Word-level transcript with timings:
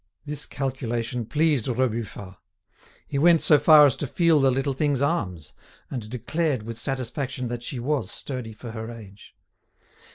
This 0.25 0.47
calculation 0.47 1.27
pleased 1.27 1.67
Rebufat. 1.67 2.35
He 3.07 3.19
went 3.19 3.43
so 3.43 3.59
far 3.59 3.85
as 3.85 3.95
to 3.97 4.07
feel 4.07 4.39
the 4.39 4.49
little 4.49 4.73
thing's 4.73 4.99
arms, 4.99 5.53
and 5.91 6.09
declared 6.09 6.63
with 6.63 6.79
satisfaction 6.79 7.49
that 7.49 7.61
she 7.61 7.77
was 7.79 8.09
sturdy 8.09 8.53
for 8.53 8.71
her 8.71 8.89
age. 8.89 9.35